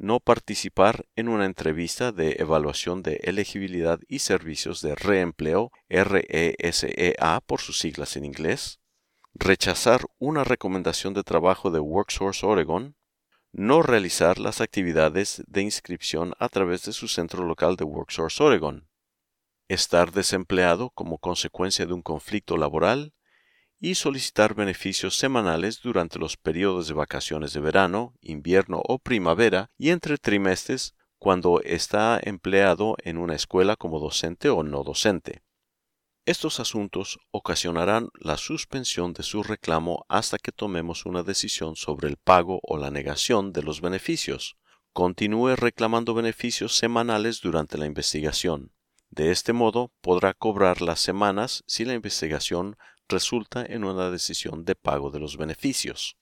no 0.00 0.18
participar 0.18 1.04
en 1.14 1.28
una 1.28 1.44
entrevista 1.44 2.10
de 2.10 2.36
evaluación 2.38 3.02
de 3.02 3.20
elegibilidad 3.22 4.00
y 4.08 4.20
servicios 4.20 4.80
de 4.80 4.94
reempleo 4.94 5.72
RESEA 5.90 7.40
por 7.46 7.60
sus 7.60 7.78
siglas 7.78 8.16
en 8.16 8.24
inglés, 8.24 8.80
rechazar 9.34 10.06
una 10.18 10.42
recomendación 10.42 11.12
de 11.12 11.22
trabajo 11.22 11.70
de 11.70 11.80
WorkSource 11.80 12.46
Oregon, 12.46 12.96
no 13.52 13.82
realizar 13.82 14.38
las 14.38 14.62
actividades 14.62 15.42
de 15.46 15.60
inscripción 15.62 16.32
a 16.38 16.48
través 16.48 16.84
de 16.84 16.94
su 16.94 17.06
centro 17.06 17.44
local 17.44 17.76
de 17.76 17.84
WorkSource 17.84 18.42
Oregon, 18.42 18.88
estar 19.68 20.12
desempleado 20.12 20.88
como 20.90 21.18
consecuencia 21.18 21.84
de 21.84 21.92
un 21.92 22.00
conflicto 22.00 22.56
laboral 22.56 23.12
y 23.80 23.94
solicitar 23.94 24.54
beneficios 24.54 25.16
semanales 25.16 25.80
durante 25.80 26.18
los 26.18 26.36
periodos 26.36 26.86
de 26.86 26.94
vacaciones 26.94 27.54
de 27.54 27.60
verano, 27.60 28.14
invierno 28.20 28.82
o 28.86 28.98
primavera 28.98 29.70
y 29.78 29.88
entre 29.90 30.18
trimestres 30.18 30.94
cuando 31.18 31.60
está 31.62 32.20
empleado 32.22 32.96
en 33.02 33.16
una 33.16 33.34
escuela 33.34 33.76
como 33.76 33.98
docente 33.98 34.50
o 34.50 34.62
no 34.62 34.84
docente. 34.84 35.42
Estos 36.26 36.60
asuntos 36.60 37.18
ocasionarán 37.30 38.10
la 38.20 38.36
suspensión 38.36 39.14
de 39.14 39.22
su 39.22 39.42
reclamo 39.42 40.04
hasta 40.08 40.38
que 40.38 40.52
tomemos 40.52 41.06
una 41.06 41.22
decisión 41.22 41.76
sobre 41.76 42.08
el 42.08 42.18
pago 42.18 42.60
o 42.62 42.76
la 42.76 42.90
negación 42.90 43.52
de 43.52 43.62
los 43.62 43.80
beneficios. 43.80 44.56
Continúe 44.92 45.56
reclamando 45.56 46.12
beneficios 46.14 46.76
semanales 46.76 47.40
durante 47.40 47.78
la 47.78 47.86
investigación. 47.86 48.72
De 49.08 49.30
este 49.30 49.52
modo 49.52 49.92
podrá 50.02 50.34
cobrar 50.34 50.82
las 50.82 51.00
semanas 51.00 51.64
si 51.66 51.84
la 51.84 51.94
investigación 51.94 52.76
resulta 53.10 53.64
en 53.64 53.84
una 53.84 54.10
decisión 54.10 54.64
de 54.64 54.74
pago 54.74 55.10
de 55.10 55.20
los 55.20 55.36
beneficios. 55.36 56.16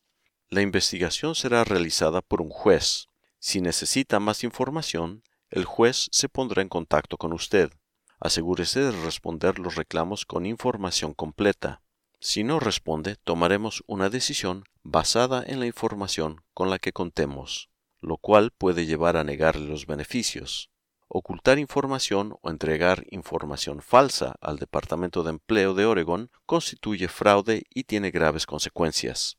La 0.49 0.63
investigación 0.63 1.35
será 1.35 1.63
realizada 1.63 2.23
por 2.23 2.41
un 2.41 2.51
juez. 2.51 3.07
Si 3.39 3.61
necesita 3.61 4.19
más 4.19 4.43
información, 4.43 5.23
el 5.51 5.65
juez 5.65 6.09
se 6.11 6.29
pondrá 6.29 6.63
en 6.63 6.69
contacto 6.69 7.17
con 7.17 7.33
usted. 7.33 7.71
Asegúrese 8.19 8.81
de 8.81 8.91
responder 9.05 9.59
los 9.59 9.77
reclamos 9.77 10.27
con 10.27 10.47
información 10.47 11.15
completa. 11.15 11.83
Si 12.21 12.43
no 12.43 12.59
responde, 12.59 13.15
tomaremos 13.15 13.85
una 13.87 14.11
decisión 14.11 14.65
basada 14.83 15.45
en 15.47 15.61
la 15.61 15.67
información 15.67 16.43
con 16.53 16.69
la 16.69 16.81
que 16.81 16.93
contemos, 16.93 17.71
lo 18.01 18.17
cual 18.17 18.51
puede 18.51 18.87
llevar 18.87 19.17
a 19.17 19.23
negarle 19.23 19.69
los 19.69 19.87
beneficios 19.87 20.71
ocultar 21.09 21.59
información 21.59 22.37
o 22.43 22.51
entregar 22.51 23.05
información 23.11 23.83
falsa 23.83 24.37
al 24.41 24.59
Departamento 24.59 25.23
de 25.23 25.31
Empleo 25.31 25.75
de 25.75 25.87
Oregon 25.87 26.31
constituye 26.47 27.09
fraude 27.09 27.65
y 27.71 27.85
tiene 27.85 28.11
graves 28.11 28.47
consecuencias. 28.47 29.39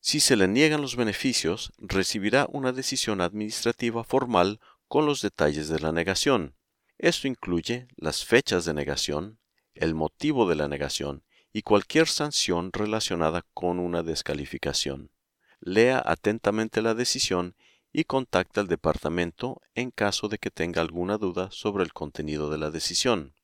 Si 0.00 0.20
se 0.20 0.36
le 0.36 0.46
niegan 0.46 0.82
los 0.82 0.94
beneficios, 0.94 1.72
recibirá 1.78 2.46
una 2.52 2.72
decisión 2.72 3.20
administrativa 3.20 4.04
formal 4.04 4.60
con 4.86 5.06
los 5.06 5.20
detalles 5.20 5.68
de 5.68 5.80
la 5.80 5.90
negación. 5.90 6.54
Esto 6.98 7.26
incluye 7.26 7.88
las 7.96 8.24
fechas 8.24 8.64
de 8.64 8.74
negación, 8.74 9.40
el 9.74 9.94
motivo 9.94 10.48
de 10.48 10.54
la 10.54 10.68
negación 10.68 11.24
y 11.52 11.62
cualquier 11.62 12.06
sanción 12.06 12.70
relacionada 12.72 13.42
con 13.52 13.78
una 13.78 14.02
descalificación. 14.02 15.10
Lea 15.58 16.02
atentamente 16.04 16.82
la 16.82 16.94
decisión 16.94 17.56
y 17.96 18.04
contacta 18.04 18.60
al 18.60 18.66
departamento 18.66 19.62
en 19.74 19.90
caso 19.90 20.28
de 20.28 20.36
que 20.36 20.50
tenga 20.50 20.82
alguna 20.82 21.16
duda 21.16 21.48
sobre 21.50 21.82
el 21.82 21.94
contenido 21.94 22.50
de 22.50 22.58
la 22.58 22.70
decisión. 22.70 23.34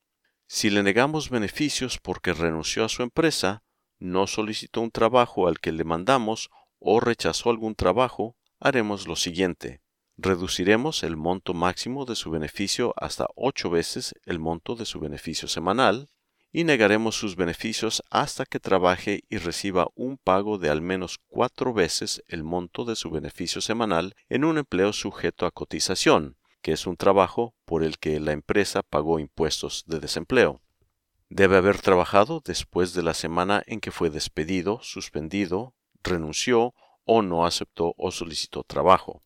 Si 0.47 0.69
le 0.69 0.83
negamos 0.83 1.31
beneficios 1.31 1.99
porque 1.99 2.35
renunció 2.35 2.85
a 2.85 2.91
su 2.91 3.03
empresa, 3.03 3.65
no 3.99 4.27
solicitó 4.27 4.83
un 4.83 4.91
trabajo 4.91 5.49
al 5.49 5.59
que 5.59 5.73
le 5.73 5.85
mandamos 5.85 6.51
o 6.79 7.01
rechazó 7.01 7.49
algún 7.49 7.75
trabajo, 7.75 8.37
haremos 8.61 9.09
lo 9.09 9.17
siguiente. 9.17 9.81
Reduciremos 10.19 11.03
el 11.03 11.17
monto 11.17 11.55
máximo 11.55 12.05
de 12.05 12.15
su 12.15 12.31
beneficio 12.31 12.93
hasta 12.99 13.29
ocho 13.35 13.71
veces 13.71 14.15
el 14.27 14.39
monto 14.39 14.77
de 14.77 14.85
su 14.85 15.01
beneficio 15.01 15.49
semanal, 15.49 16.11
y 16.53 16.65
negaremos 16.65 17.17
sus 17.17 17.35
beneficios 17.35 18.03
hasta 18.11 18.45
que 18.45 18.61
trabaje 18.61 19.25
y 19.31 19.39
reciba 19.39 19.89
un 19.95 20.19
pago 20.19 20.59
de 20.59 20.69
al 20.69 20.83
menos 20.83 21.19
cuatro 21.29 21.73
veces 21.73 22.23
el 22.29 22.45
monto 22.45 22.85
de 22.85 22.95
su 22.95 23.11
beneficio 23.11 23.63
semanal 23.63 24.15
en 24.29 24.45
un 24.45 24.59
empleo 24.59 24.93
sujeto 24.93 25.47
a 25.47 25.51
cotización, 25.51 26.37
que 26.61 26.73
es 26.73 26.87
un 26.87 26.97
trabajo 26.97 27.55
por 27.65 27.83
el 27.83 27.99
que 27.99 28.21
la 28.21 28.33
empresa 28.33 28.83
pagó 28.83 29.19
impuestos 29.19 29.85
de 29.87 29.99
desempleo. 29.99 30.61
Debe 31.31 31.57
haber 31.57 31.81
trabajado 31.81 32.43
después 32.45 32.93
de 32.93 33.03
la 33.03 33.15
semana 33.15 33.63
en 33.67 33.81
que 33.81 33.91
fue 33.91 34.11
despedido, 34.11 34.81
suspendido, 34.83 35.75
renunció 36.03 36.75
o 37.05 37.23
no 37.23 37.47
aceptó 37.47 37.95
o 37.97 38.11
solicitó 38.11 38.63
trabajo. 38.63 39.23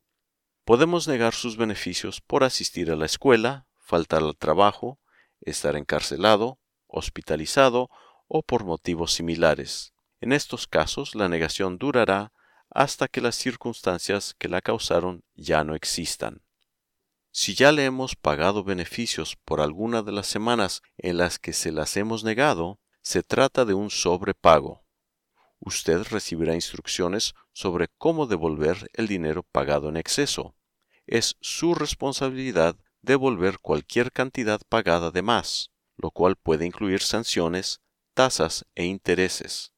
Podemos 0.64 1.08
negar 1.08 1.34
sus 1.34 1.56
beneficios 1.56 2.20
por 2.20 2.44
asistir 2.44 2.92
a 2.92 2.96
la 2.96 3.06
escuela, 3.06 3.66
faltar 3.78 4.22
al 4.22 4.36
trabajo, 4.36 5.00
estar 5.40 5.76
encarcelado, 5.76 6.58
hospitalizado 6.96 7.90
o 8.28 8.42
por 8.42 8.64
motivos 8.64 9.12
similares. 9.12 9.92
En 10.20 10.32
estos 10.32 10.66
casos 10.66 11.14
la 11.14 11.28
negación 11.28 11.78
durará 11.78 12.32
hasta 12.70 13.08
que 13.08 13.20
las 13.20 13.36
circunstancias 13.36 14.34
que 14.38 14.48
la 14.48 14.60
causaron 14.60 15.22
ya 15.34 15.62
no 15.64 15.74
existan. 15.74 16.42
Si 17.30 17.54
ya 17.54 17.70
le 17.70 17.84
hemos 17.84 18.16
pagado 18.16 18.64
beneficios 18.64 19.36
por 19.44 19.60
alguna 19.60 20.02
de 20.02 20.12
las 20.12 20.26
semanas 20.26 20.82
en 20.96 21.18
las 21.18 21.38
que 21.38 21.52
se 21.52 21.70
las 21.70 21.96
hemos 21.96 22.24
negado, 22.24 22.80
se 23.02 23.22
trata 23.22 23.64
de 23.64 23.74
un 23.74 23.90
sobrepago. 23.90 24.84
Usted 25.60 26.02
recibirá 26.10 26.54
instrucciones 26.54 27.34
sobre 27.52 27.88
cómo 27.98 28.26
devolver 28.26 28.90
el 28.94 29.06
dinero 29.06 29.42
pagado 29.42 29.88
en 29.88 29.96
exceso. 29.96 30.56
Es 31.06 31.36
su 31.40 31.74
responsabilidad 31.74 32.76
devolver 33.02 33.58
cualquier 33.58 34.12
cantidad 34.12 34.60
pagada 34.68 35.10
de 35.10 35.22
más 35.22 35.70
lo 35.96 36.10
cual 36.10 36.36
puede 36.36 36.66
incluir 36.66 37.00
sanciones, 37.00 37.80
tasas 38.14 38.66
e 38.74 38.84
intereses. 38.84 39.72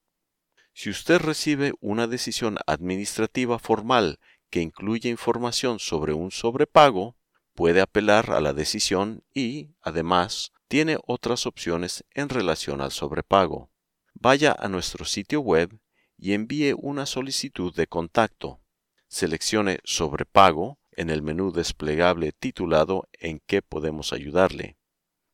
Si 0.72 0.90
usted 0.90 1.18
recibe 1.18 1.72
una 1.80 2.06
decisión 2.06 2.58
administrativa 2.66 3.58
formal 3.58 4.20
que 4.50 4.60
incluye 4.60 5.08
información 5.08 5.78
sobre 5.78 6.12
un 6.12 6.30
sobrepago, 6.30 7.16
puede 7.54 7.80
apelar 7.80 8.30
a 8.30 8.40
la 8.40 8.52
decisión 8.52 9.24
y, 9.34 9.70
además, 9.80 10.52
tiene 10.68 10.98
otras 11.06 11.46
opciones 11.46 12.04
en 12.14 12.28
relación 12.28 12.80
al 12.80 12.92
sobrepago. 12.92 13.70
Vaya 14.14 14.54
a 14.56 14.68
nuestro 14.68 15.04
sitio 15.04 15.40
web 15.40 15.80
y 16.16 16.34
envíe 16.34 16.74
una 16.76 17.06
solicitud 17.06 17.74
de 17.74 17.86
contacto. 17.86 18.60
Seleccione 19.08 19.80
Sobrepago 19.84 20.78
en 20.92 21.10
el 21.10 21.22
menú 21.22 21.52
desplegable 21.52 22.32
titulado 22.32 23.08
En 23.12 23.40
qué 23.46 23.62
podemos 23.62 24.12
ayudarle. 24.12 24.77